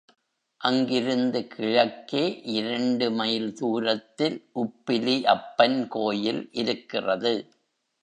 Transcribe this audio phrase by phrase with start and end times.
[0.61, 2.23] அங்கிருந்து கிழக்கே
[2.53, 7.33] இரண்டு மைல் தூரத்தில் உப்பிலி அப்பன் கோயில் இருக்கிறது.